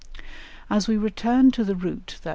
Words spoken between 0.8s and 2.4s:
we return to the route that M.